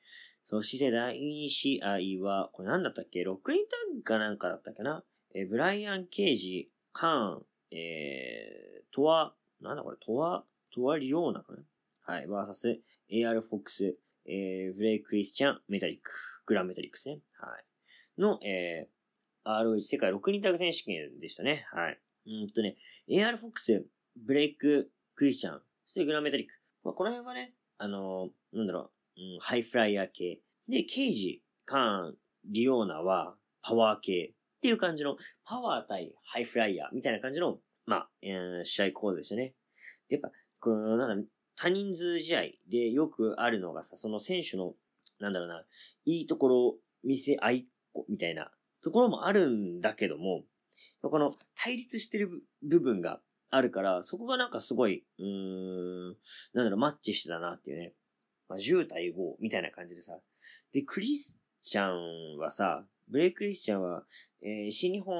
[0.45, 3.51] そして第2試合は、これなんだったっけ ?6 人タ
[3.91, 5.03] ッグかなんかだったっけな？
[5.37, 12.13] えブライアン・ケージ、カーン、えー、トワ、なんだこれ、トワ、トワリオーナかな？
[12.13, 12.27] はい。
[12.27, 12.79] バーサス、
[13.11, 16.11] AR フォックス、えー、ブレイク・クリスチャン、メタリック、
[16.45, 17.19] グランメタリックですね。
[17.37, 17.47] は
[18.17, 18.21] い。
[18.21, 21.65] の、えー、ROH 世界6人タグ選手権でしたね。
[21.73, 21.99] はい。
[22.27, 22.77] うんとね、
[23.09, 26.53] AR フォックス、ブレイク・クリスチャン、そしてグランメタリック。
[26.85, 30.39] まあ、この辺はね、あのーなんだろう、うん、ハイフライヤー系。
[30.69, 34.34] で、ケイジ、カーン、リオーナはパワー系
[34.65, 39.53] っていう感じの、パワー対ハイフライヤーみたいな感じの、まあ、えー試合構図でしたね。
[40.09, 44.73] で、やっぱ、この、なんだ、多人数試合でよくあるのがさ、その選手の、
[45.19, 45.63] なんだろうな、
[46.05, 48.49] いいところを見せ合いっこみたいな
[48.81, 50.41] ところもあるんだけども、
[51.03, 53.19] この対立してる部分が
[53.51, 56.07] あるから、そこがなんかすごい、うーん、
[56.53, 57.93] なんだろう、マッチしてたなっていうね。
[58.49, 60.17] まあ、10対5みたいな感じでさ。
[60.73, 64.03] で、クリスチャンはさ、ブレイク・リスチャンは、
[64.41, 65.15] えー新日本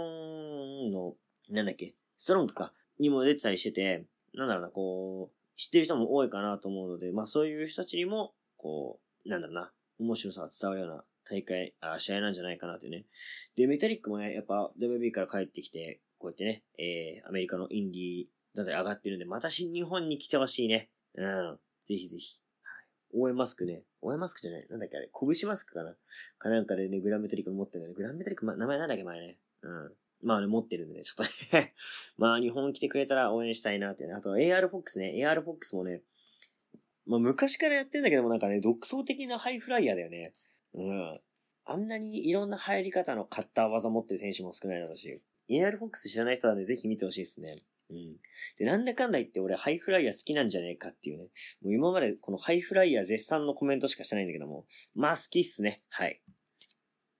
[0.91, 1.15] の、
[1.49, 13.05] なんだっけ、ストロングか、にも出てたりしてて、なんだろうな、こう、知ってる人も多いかなと思うので、まあそういう人たちにも、こう、なんだろうな、面白さが伝わるような大会、あ試合なんじゃないかなというね。
[13.55, 20.89] で、メタリックもね、やっぱ WB から帰ってきて、こうやってね、えー、アメリカのインディーだったり上がってるんで、また新日本に来てほしいね。
[21.15, 21.59] うん。
[21.85, 22.39] ぜひぜひ。
[22.63, 23.21] はい。
[23.21, 23.83] 応援マスクね。
[24.05, 24.67] 応援マスクじゃない？
[24.69, 25.09] なんだっけあれ？
[25.13, 25.95] 拳マスクかな？
[26.37, 27.93] かなんかでね、グランメタリック持ってるんだね。
[27.95, 29.37] グランメタリック、ま、名前なんだっけ前ね。
[29.61, 29.93] うん。
[30.21, 31.73] まあね、持ってるんでね、ちょっとね。
[32.17, 34.13] まあ、日本来てくれたら応援したいなってね。
[34.13, 35.13] あと、AR フォックスね。
[35.17, 36.01] AR フォックスもね、
[37.05, 40.33] まあ、昔からやってるんだけども、なんかね、独創的なハイフライヤーだよね。
[40.73, 41.19] うん。
[41.65, 45.21] あんなにいろんな入り方のカッター技持ってる選手も少ないだろうし。
[45.49, 47.53] AR フォックス知らない人はね、ぜひ見てほしいですね。
[47.89, 48.17] うん。
[48.57, 51.29] で、なんだかんだ言って俺ハイフライヤー好きなんじゃねえかっていうね。
[51.61, 54.65] もう今までこのハイフライヤー絶賛のコメントしかしてないんだけども。
[54.95, 55.81] まあ好きっすね。
[55.89, 56.21] はい。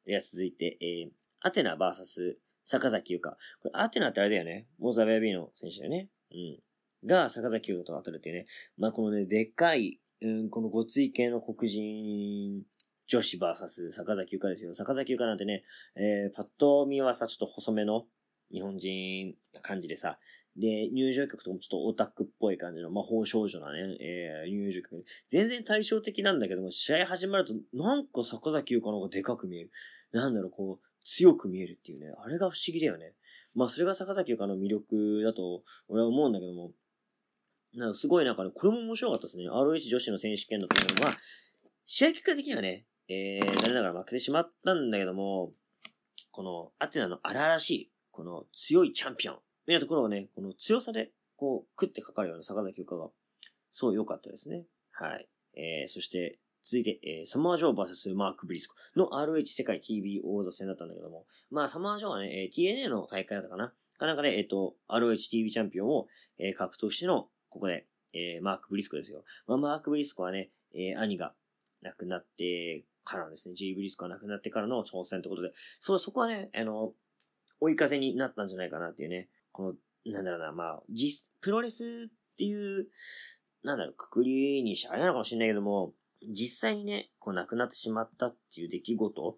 [0.06, 3.38] では続いて、えー、アテナ VS 坂崎優香。
[3.62, 4.68] これアテナってあれだよね。
[4.80, 6.10] モザベアビーの選手だよね。
[6.32, 6.60] うん。
[7.08, 8.48] が坂崎優香と当たるっていうね。
[8.78, 12.64] まあこのね、でっかい、うん、このごつい系の黒人
[13.08, 14.74] 女子 VS 坂崎優香ですよ。
[14.74, 15.64] 坂崎優香なんてね、
[15.96, 18.06] えー、パッと見はさ、ちょっと細めの
[18.52, 20.18] 日本人な感じでさ、
[20.58, 25.06] で、入場曲とかもちょっとオタクっぽい感じの魔法少女なね、えー、入場曲。
[25.28, 29.72] 全然対照的なんだけども、試合始まると、なんか坂崎優香の方がでかく見える。
[30.12, 32.08] なんだろう、こう、強く見えるっていうね。
[32.18, 33.14] あれが不思議だよね。
[33.54, 36.72] まあ、それが坂崎優香の魅力だと、俺は思うんだけども、
[37.74, 39.50] なんかすごいなんかね、これも面白かったですね。
[39.50, 41.18] ROH 女子の選手権だと思うのは、
[41.86, 45.52] 試合結果的にはね、えー、残念ながら負けてしまったんだけども、
[46.32, 53.10] この、アテナの荒々しい、この強いチャンピオン、みたいなところをね、この強さで、こう、食ってかかるような坂崎優香が、
[53.72, 54.64] そう良かったですね。
[54.92, 55.28] はい。
[55.56, 66.08] えー、そして、続いて、えー、サマージョー VS マーク・ブリスコの ROH 世界 TV 王座戦だったんだけども、まあ、サマージョーはね、えー TNA の大会だったかなかなんかで、えっ、と、ROH TV チャンピオンを、
[66.40, 69.24] えー獲得しての、ここで、えーマーク・ブリスコですよ。
[69.46, 71.34] まあ、マーク・ブリスコはね、えー兄が
[71.84, 76.94] 亡くなってからですね、G ブリスコが亡くなってからの挑戦ってことで、そう、そこはね、あの、
[77.62, 82.88] 追い風になったんじゃないかなっていうね、この、なんだろうな、まあ、実、プロレスっていう、
[83.64, 85.94] なんだろう、くくりにしあれなのかもしれないけども、
[86.28, 89.38] 実際にね、こう亡くなってしまったっていう出来事、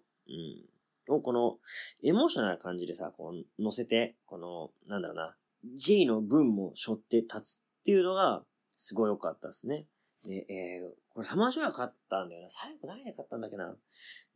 [1.08, 1.58] うん、をこの、
[2.02, 5.36] エモーショナルな感じでさ、こう、乗せて、この、なんだろうな、
[5.76, 8.42] J の文も背負って立つっていうのが、
[8.76, 9.86] すごい良かったですね。
[10.24, 12.50] で、えー、これサマージョが勝ったんだよな。
[12.50, 13.76] 最後何で勝ったんだっけな。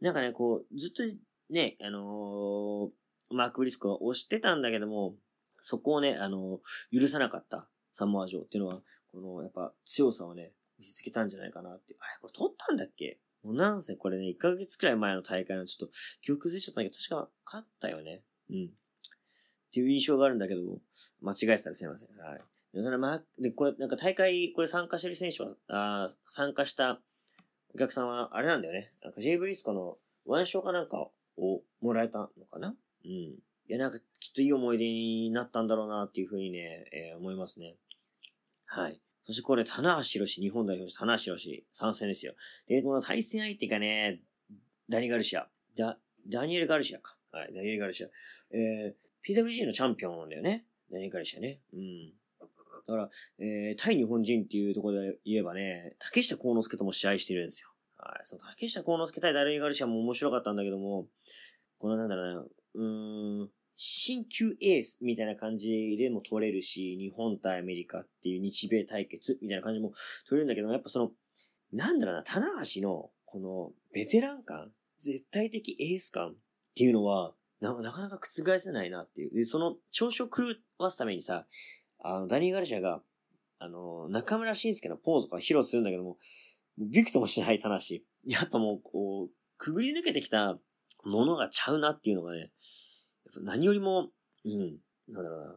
[0.01, 1.03] なんかね、こう、ずっと
[1.51, 3.03] ね、あのー
[3.35, 5.15] マーク・ブリスコが押してたんだけども、
[5.63, 6.61] そこをね、あの
[6.93, 11.95] 許さなかったサモア城っていうのは、この、やっぱ強さをね、見せつけたんじゃないかなって。
[12.01, 13.19] あれ、これ取ったんだっけ？
[13.43, 18.23] もうなんせこれね、1ヶ月くらい前の大会のちょっと、記憶崩れちゃったんだけど、確か勝ったよね。
[18.51, 18.65] うん。
[18.67, 18.69] っ
[19.73, 20.61] ていう印象があるんだけど、
[21.21, 22.09] 間違えてたらすいません。
[22.19, 22.41] はい。
[22.75, 27.01] でそれま、で、これ、なんか大会、これ参加してる選手は、あ参加した
[27.75, 28.93] お客さんは、あれなんだよね。
[29.03, 32.75] なんか J ブリスコのワンショーかなんかをもらえたのかな？
[33.05, 33.35] うん。
[33.73, 37.77] いや、なんかきっといい思い出になったんだろうなっていうふうにね、えー思いますね。
[38.67, 39.01] はい。
[39.25, 42.35] そしてこれ、棚橋宏、日本代表棚橋宏参戦ですよ。
[42.69, 44.21] で、この対戦相手がね、
[44.91, 45.49] ダニガルシア。
[45.75, 45.97] ダ、
[46.29, 47.17] ダニエル・ガルシアか。
[47.31, 48.09] はい、ダニエル・ガルシア。
[48.55, 50.67] えー、PWG のチャンピオンなんだよね。
[50.91, 51.61] ダニエル・ガルシアね。
[51.73, 52.13] うん。
[52.87, 57.71] だから、えー、対日本人っていうところで言えばね、竹下幸之助とも試合してるんですよ。
[57.97, 58.21] はい。
[58.25, 61.07] その竹下幸之助対ダニエル・ガルシアも面白かったんだけども、
[61.79, 62.41] このなんだろうな、
[62.75, 69.93] うーん、新旧エースみたいな感じでも取れるし、日本対アメリカっていう日米対決みたいな感じも
[70.29, 71.11] 取れるんだけど、やっぱその、
[71.73, 76.35] なんだろうな、棚橋のこのベテラン感、絶対的エース感っ
[76.77, 79.35] ていうのは、ななかなか覆せないなっていう。
[79.35, 81.47] で、その調子を狂わすためにさ、
[82.01, 83.03] あの、ダニー・ガルシアが、
[83.59, 86.19] あの、中村晋介のポーズとか披露するんだけども、
[86.79, 87.97] ビクともしない棚橋。
[88.27, 90.59] やっぱもう、こう、くぐり抜けてきた
[91.05, 92.51] ものがちゃうなっていうのがね、
[93.41, 94.11] 何よりも、
[94.45, 95.57] うん、なんだろうな、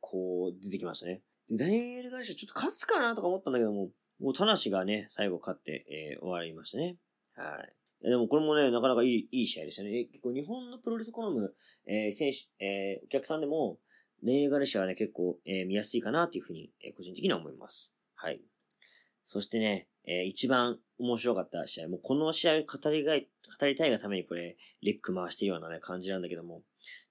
[0.00, 1.22] こう、出てきましたね。
[1.50, 6.96] で、ダニエル・ガルシアちょっと勝つかなとか思ったんだけども、もう、田無がね、最後勝って、えー、終わりましたね。
[7.36, 7.74] はい。
[8.08, 10.04] でもこれもね、なかなかいい、いい試合でしたね。
[10.04, 11.54] 結構日本のプロレス好む、
[11.86, 13.78] えー、選手、えー、お客さんでも、
[14.22, 17.94] ダニエル・ガルシアはね、結構、えー、見やすいかなっていうふうに、えー、個人的には思います。
[18.14, 18.40] はい。
[19.24, 23.28] そしてね、えー、一番面白かった試合、もうこの試合語りがい、
[23.60, 26.62] 語りたいがためにこれ、レック回してるようなね、感じなんだけども、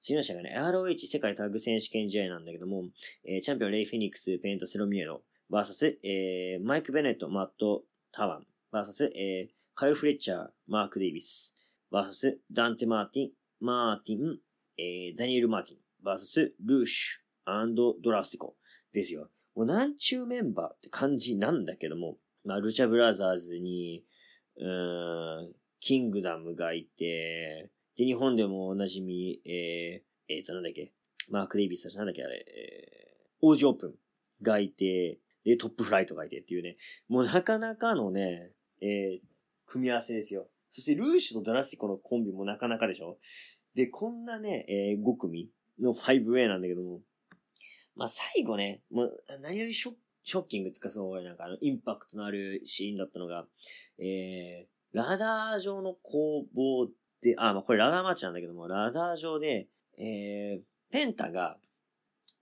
[0.02, 2.86] 次の試合がね、ROH 世界タッグ選手権試合なんだけども、
[3.24, 11.56] えー、チャンピオンレイ・フェニックス、ペイント・セロミエロ、バーサス、えー、マイク・ベネット、マット・タワン、バーサス、えー、カイル・フレッチャー、マーク・デイビス、
[11.92, 13.30] バーサス、ダンテ・マーティン、
[13.60, 14.40] マーティン、
[14.80, 18.56] えー、ダニエル・マーティン、バーサス、ルーシュ、アンドラスティコ
[18.92, 19.30] ですよ。
[19.56, 24.04] もう何中メンバーって感じなんだけども、まあ、ルチャブラザーズに、
[24.58, 30.94] うん、キングダムがいて、で、日本でもおなじみ、えー、えーと、なんだっけ、
[31.30, 33.96] マーク・デイビスたちなんだっけ、あれ、えー、オージオープン
[34.42, 39.28] がいて、で、トップフライトがいてっていうね、もうなかなかのね、えー、
[39.66, 40.48] 組み合わせですよ。
[40.70, 43.18] そしてルーシュとドラスティコのコンビもなかなかでしょ？
[43.76, 47.02] で、こんなね、えー、5組の 5way なんだけども、
[47.96, 49.96] まあ、最後ね、もう、何よりショッ
[50.28, 53.46] ショッキングつかそう、なんかあの、インパクトのあるシーンだったのが、
[53.98, 56.90] えー、ラダー上の攻防
[57.22, 60.62] で、あ、まあ、これラダーマッチなんだけども、ラダー上で、えー、
[60.92, 61.58] ペンタが、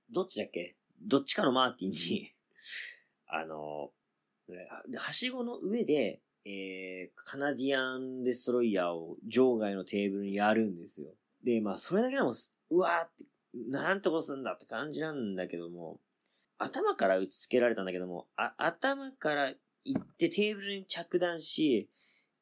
[0.10, 0.76] どっちだっけ？
[1.00, 2.32] どっちかのマーティンに
[3.30, 3.92] あの、
[4.96, 11.14] はしごの上で、えー、カナディアンデストロイヤーを場外のテーブルにやるんですよ。
[11.44, 12.34] で、まあ、それだけでも、
[12.72, 13.26] うわーって、
[13.70, 16.02] なんてことすんだって感じなんだけども、
[16.58, 21.90] 頭から打ち付けられたんだけども、あ、頭から行ってテーブルに着弾し、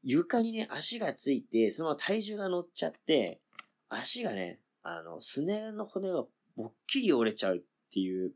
[0.03, 3.39] 床にね、足がついて、そのまま体重が乗っちゃって、
[3.89, 8.33] 足がね、あの、すねの骨がぼっきり折れちゃうっていう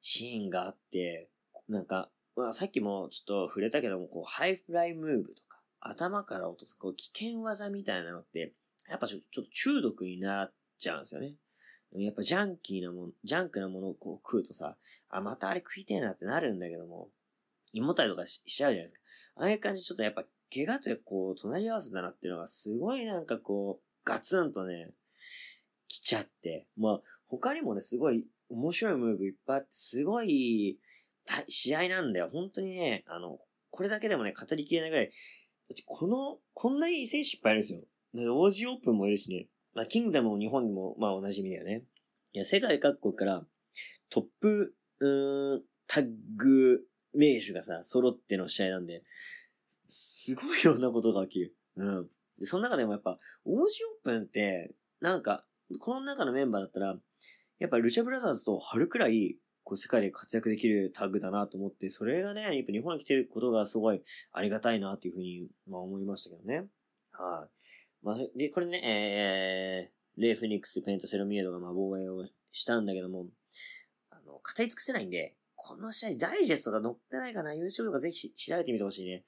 [0.00, 1.28] シーンがあって、
[1.68, 8.52] なんか、まあ、さっきもちょっと触れたけども、こう、ハイフライムーブとか、頭から落とす、こう、危険技みたいなのって、
[8.88, 11.34] やっぱちょっと中毒になっちゃうんですよね。
[11.94, 14.76] やっぱジャンキーなもの、ジャンクなものをこう食うとさ、
[15.08, 17.08] あ、またあれ食いてえなってなるんだけども、
[17.72, 19.00] 胃もたれとかしちゃうじゃないですか。
[19.36, 24.90] ああいう感じちょっとやっぱ、怪我とこう、隣り合わせだなっていうのがすごいなんかこう、ガツンとね、
[25.88, 26.66] 来ちゃって。
[26.76, 30.78] まあ、他にもね、すごい面白いムーブいっぱいあって、すごい、
[31.48, 32.30] 試合なんだよ。
[32.32, 33.38] 本当にね、あの、
[33.70, 35.12] これだけでもね、語りきれないぐらい、
[35.84, 38.34] この、こんなにいい選手いっぱいいるんですよ。
[38.34, 39.46] オージーオープンもいるしね。
[39.78, 41.84] まあ、キングダムも日本にも、まあ、お馴染みだよね。
[42.32, 43.44] いや、世界各国から
[44.10, 46.80] トップ、うん、タッグ
[47.14, 49.04] 名手がさ、揃っての試合なんで、
[49.86, 51.54] すごいいろんなことが起きる。
[51.76, 52.08] うん。
[52.40, 55.44] で、その中でもやっぱ、オージオープンって、なんか、
[55.78, 56.96] この中のメンバーだったら、
[57.60, 66.66] やっぱルチャブラザーズと春くらい、こう世界で活躍できるタッグだなと思って、それがね、やっぱ日本に来てることがすごいありがたいなっていうふうに、まあ思いましたけどね。
[67.12, 67.57] はい。
[68.02, 73.26] まあ、で、これね、えー、レイ・フェニックス、ペント、セロミエドがまあ防衛をしたんだけども、
[74.10, 79.24] あの、語り尽くせないんで、この試合、ダイジェストが載ってないかな ?YouTube とかぜひ調べてみてほしいね。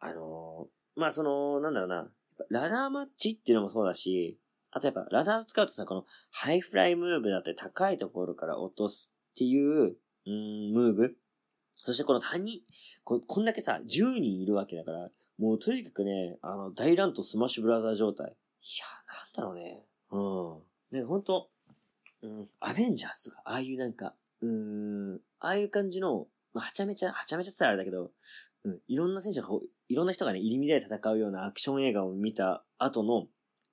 [0.00, 2.10] あのー、まあ、その、なんだろうな。
[2.50, 4.38] ラダーマッチっていうのもそうだし、
[4.70, 11.16] あとやっぱラダー使うとさ、このハイフライムーブだったり高いところから落とすっていう、うん、ムーブ。
[11.76, 12.62] そしてこの谷、
[13.04, 18.28] ここんだけさ、10人いるわけだから、もうとにかくね、あの、大乱闘スマッシュブラザー状態。
[18.28, 18.30] い
[18.80, 19.82] や、なんだろうね。
[20.10, 20.98] うん。
[20.98, 21.50] ね、ほんと、
[22.22, 28.10] うん、アベンジャーズとか、ああいうなんか、うーん、ああいう感じの、まあ、はちゃめちゃ、はちゃめちゃってたらあれだけど、
[28.64, 29.48] うん、いろんな選手が
[29.88, 33.26] いろんな人がね、入り乱れ戦うようなアクション映画を見た後の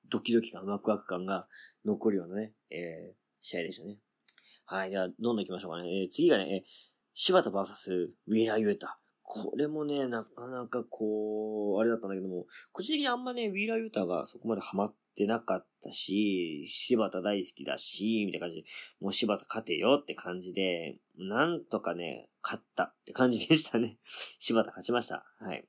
[0.10, 1.48] ドキドキ感、ワクワク感が
[1.86, 3.98] 残るようなね、えー、試合でしたね。
[4.66, 6.02] はい、じゃあ、どんどん行きましょうかね。
[6.02, 6.62] えー、次がね、えー、
[7.14, 9.00] 柴田 VS ウィーラー・ユータ。
[9.34, 18.66] これもね、なかなかこう、あれだったんだけども、個人的にあんまね、ウィーラー・ユータがそこまでハマってなかったし、柴田大好きだし、みたいな感じで、
[19.02, 23.98] もう柴田勝てよって感じで、なんとかね、勝ったって感じでしたね。
[24.38, 25.26] 柴田勝ちました。
[25.40, 25.68] はい。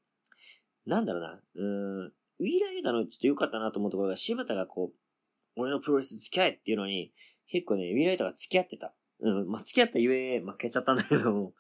[0.84, 4.96] なんだろうな、うーん、ウィーラーユータのちょっと良かったなと思うところが、柴田がこう、
[5.56, 7.14] 俺のプロレス付き合えっていうのに、
[7.46, 8.94] 結構ね、ウィーライトが付き合ってた。
[9.20, 11.54] うん、まあ、付き合ったゆえ負けちゃったんだけども、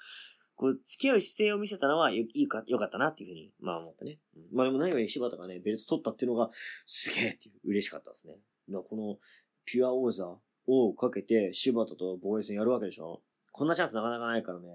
[0.56, 4.18] こう、付き合う姿勢を見せたのはよ、いいか、よかったなっていうふうに、まあ思ったね。
[4.52, 6.50] まあでも何より柴田がね、ベルト取ったっていうのが、
[6.86, 8.34] すげえっていう、嬉しかったですね。
[8.68, 9.18] だからこの、
[9.64, 10.36] ピュア王座
[10.66, 14.68] をかけて、柴田と防衛戦やるわけでしょこんなチャンスなかなかないからね、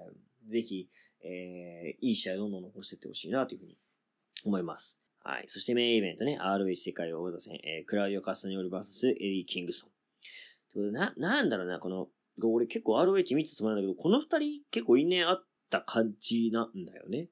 [0.47, 0.89] ぜひ、
[1.23, 3.77] えー、いい試合どんどん残していってほしいなというふうに
[4.45, 4.97] 思います。
[5.23, 5.43] はい。
[5.47, 9.89] そしてメインイベントね、ROH 世界王座戦、えー、クラウディオ・カスタニオル VS エリー・キングソン。
[10.71, 12.07] ということでな、なんだろうな、この、
[12.41, 17.29] 俺結構 ROH 見てたつもりなんだけど、この二人結構因縁あった感じなんだよね。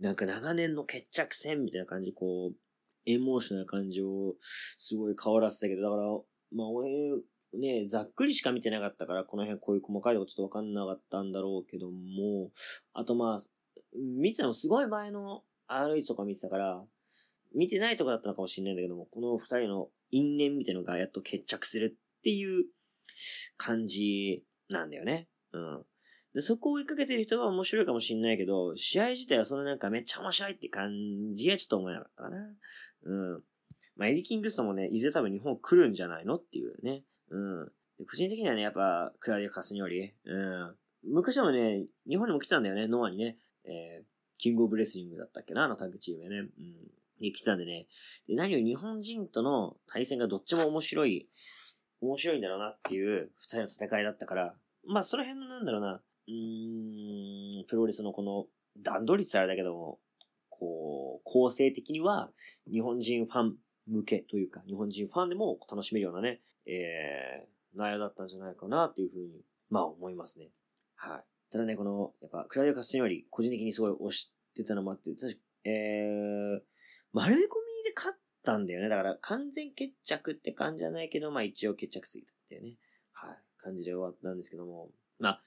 [0.00, 2.56] なんか長年の決着戦みたいな感じ、こう、
[3.06, 4.34] エモーショナルな感じを
[4.76, 6.02] すごい変わらせたけど、だから、
[6.52, 6.90] まあ俺、
[7.54, 12.50] ね、ざっくりしか見てなかったから、この辺こういう細かいとこちょっとわかんなかったんだろうけども、
[12.92, 13.38] あとまあ、
[13.94, 16.84] 見てたのすごい前の RH とか見てたから、
[17.54, 22.64] 見てないとこだったのかもしれないんだけども、この二人の因縁みたいなのがやっと決着するっていう
[23.56, 25.28] 感じなんだよね。
[25.52, 25.84] うん。
[26.36, 30.90] で、そこを追いかけてる人は面白いかもしれないけど、試合自体はそのななんかめっちゃ面白いって感
[31.32, 32.36] じはちょっと思えなかったかな。
[33.04, 33.42] うん。
[33.96, 37.04] まあ、エディ・キングストもね、いずれ多分日本来るんじゃないのっていうね。
[37.30, 37.64] うん。
[37.98, 40.12] で個人的にはね、やっぱ、クラディア・カスニョリ。
[40.26, 40.76] うん。
[41.04, 43.38] 昔もね、日本にも来たんだよね、ノアにね。
[43.64, 44.04] えー、
[44.36, 46.36] キングオブレスリングだったっけな、あのタッグチームね。
[46.36, 46.50] うん。
[47.18, 47.86] で、来たんでね。
[48.28, 51.30] で、何より日本人との対戦がどっちも面白い、
[52.02, 54.54] 面白いんだろうなっていう二人の戦いだったから、
[54.86, 58.46] まあ、その辺のなんだろうな、うん、プロレスのこの
[58.82, 59.98] 段取りってあれだけども、
[60.50, 62.30] こう、構成的には
[62.70, 63.56] 日本人ファン
[63.86, 70.50] 向けというか、日本人ファンでも楽しめるようなね、えー、内容だったんじゃないかなっていうふうに、まあ思いますね。
[70.96, 71.24] はい。
[71.50, 76.60] ただね、この、やっぱ、クラウディア・カスティニョリ、個人的にすごい推してたのもあって、確かえー、
[77.12, 78.88] 丸め込みで勝ったんだよね。
[78.88, 82.76] だから、完全決着って感じじゃないけど、まあ一応決着ついたっていうね。
[83.12, 83.38] はい。
[83.58, 84.90] 感じで終わったんですけども。
[85.18, 85.42] まあ、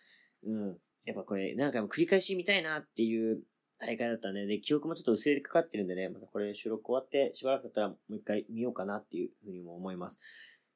[0.46, 0.78] うん。
[1.06, 3.42] やっぱこれ、何回も繰り返し見たいなっていう
[3.80, 10.20] 大会だったんで、記憶もちょっと薄れてかかってるんでね、またこれ収録終わってしばらくだったらもう一回見ようかなっていうふうにも思います。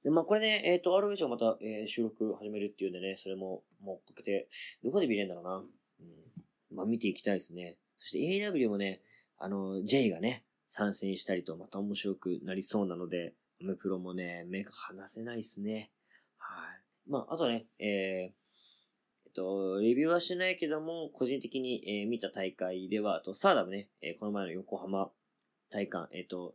[0.03, 4.47] で、まあこれで、えっ、と、ROH をまた、えー収録始めるっていうんでね、それも、もうかけて、
[4.83, 5.55] どこで見れるんだろうな。
[5.57, 6.77] うん。
[6.77, 7.77] まあ見ていきたいですね。
[7.97, 9.01] そして AW もね、
[9.37, 15.91] あの、J がね、参戦したりとまた面白くなりそうなので、アメプロもね、目が離せないですね。
[16.37, 17.09] はい。
[17.09, 18.42] まあ、あとね、えー、
[19.35, 25.09] えっと、レビューはしてないけども、個人的に、えー見た大会では、あと、スターダムね、えーこの前の横浜
[25.71, 26.53] 大会、えっと、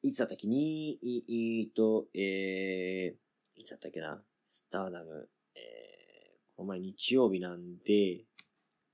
[0.00, 0.46] いつだったっけ？
[0.48, 8.24] に、い、いと、えー、いつだったっけな、スターダム、えー、この前日曜日なんで、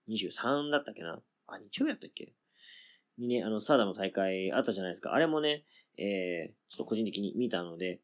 [0.08, 1.22] 23だったっけな？
[1.46, 2.34] あ、日曜日だったっけ？
[3.16, 5.14] にね、あの、スターダムの大会あったじゃないですか。
[5.14, 5.62] あれもね、
[5.98, 8.00] えー、ちょっと個人的に見たので、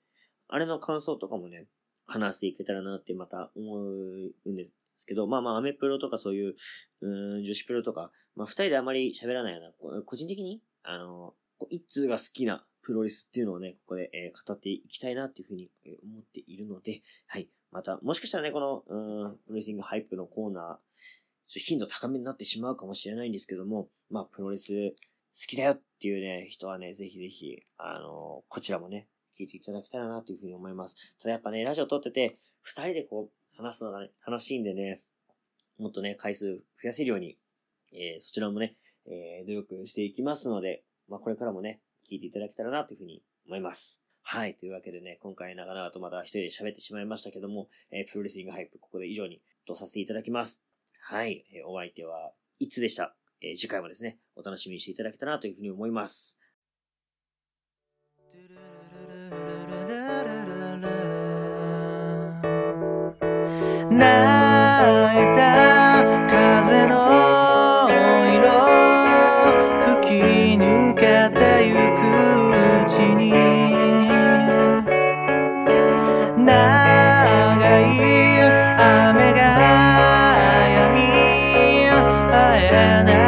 [0.46, 1.66] あれの感想とかもね、
[2.06, 4.72] 話していけたらなってまた思うんです。
[4.94, 6.54] ですけど、まあまあ、アメプロとかそういう、
[7.02, 11.34] うん、女子プロとか、まあ二人であまり喋らないような、個人的に、あの、
[11.70, 15.70] 一通が好きなプロレスっていうのをね、ここで、えー語っていきたいなっていうふうに
[16.04, 17.48] 思っているので、はい。
[17.70, 24.94] また、もしかしたらね、この、うん、プロレスリングハイプのコーナー、頻度高めになってしまうかもしれないんですけども、まあ、プロレス
[25.34, 30.96] 好きだよっていうね、人はね、ぜひぜひ、あのこちらもね、聞いていただけたらなというふうに思います。
[31.18, 35.00] ただやっぱね、ラジオ撮ってて、二人でこう、話すのがね、楽しいんでね、
[35.78, 37.38] もっとね、回数増やせるように、
[37.92, 38.76] えーそちらもね、
[39.06, 41.80] えー努力していきますので、まあ、これからもね、
[42.10, 44.02] 聞いていただけたらなというふうに思います。
[44.22, 44.54] はい。
[44.54, 50.64] というわけでね、今回長々とまた一人で喋ってしまいましたけども、えープロレスリングハイプ、ここで以上にとさせていただきます。
[51.00, 51.44] はい。
[51.52, 53.14] えーお相手は、いつでした？
[53.40, 56.38] えー次回もですね、お楽しみにしていただけたらなというふうに思います。
[63.96, 66.92] 泣いた風の
[68.34, 68.42] 色
[70.00, 70.10] 吹き
[70.58, 72.02] 抜けてゆく
[72.82, 73.22] うちに。
[76.36, 76.50] 長
[77.80, 77.94] い
[78.76, 79.40] 雨が
[80.66, 80.96] 止み
[82.32, 82.34] 会
[82.66, 82.68] え
[83.04, 83.23] ない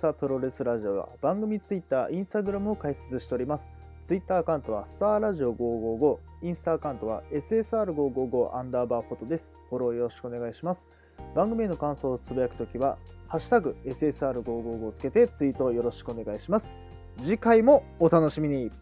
[0.00, 3.64] スタープロレスラジオは番組ツイッター、インスタグラムを開設しております。
[4.08, 9.50] ツイッターアカウントはスターラジオ555、インスタアカウントは SSR555 アンダーバーフォトです。
[9.68, 10.88] フォローよろしくお願いします。
[11.34, 12.96] 番組への感想をつぶやくときは、
[13.28, 16.72] ハッシュタグ SSR555 をつけてツイートをよろしくお願いします。
[17.18, 18.72] 次回もお楽しみに。